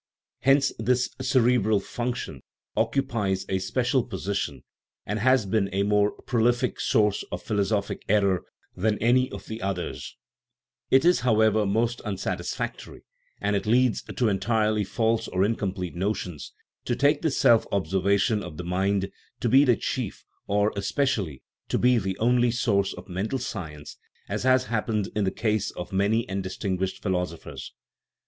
Hence 0.39 0.73
this 0.79 1.11
cerebral 1.21 1.79
function 1.79 2.41
occupies 2.75 3.45
a 3.47 3.59
special 3.59 4.03
posi 4.03 4.35
tion, 4.35 4.63
and 5.05 5.19
has 5.19 5.45
been 5.45 5.69
a 5.71 5.83
more 5.83 6.13
prolific 6.23 6.79
source 6.79 7.23
of 7.31 7.43
philosophic 7.43 8.01
error 8.09 8.43
than 8.75 8.97
any 8.97 9.31
of 9.31 9.45
the 9.45 9.61
others 9.61 9.99
(cf. 9.99 10.01
chap. 10.01 10.07
x.). 10.07 10.15
It 10.89 11.05
is, 11.07 11.19
how 11.19 11.39
ever, 11.41 11.67
most 11.67 12.01
unsatisfactory, 12.03 13.03
and 13.39 13.55
it 13.55 13.67
leads 13.67 14.01
to 14.01 14.27
entirely 14.27 14.83
false 14.83 15.27
or 15.27 15.45
incomplete 15.45 15.93
notions, 15.93 16.51
to 16.85 16.95
take 16.95 17.21
this 17.21 17.37
self 17.37 17.67
observation 17.71 18.41
of 18.41 18.57
the 18.57 18.63
mind 18.63 19.11
to 19.39 19.49
be 19.49 19.63
the 19.65 19.75
chief, 19.75 20.25
or, 20.47 20.73
especially, 20.75 21.43
to 21.69 21.77
be 21.77 21.99
the 21.99 22.17
only 22.17 22.49
source 22.49 22.95
of 22.95 23.07
mental 23.07 23.37
science, 23.37 23.97
as 24.27 24.41
has 24.41 24.65
happened 24.65 25.09
in 25.15 25.25
the 25.25 25.29
case 25.29 25.69
of 25.69 25.93
many 25.93 26.27
and 26.27 26.41
distinguished 26.41 27.03
philosophers. 27.03 27.71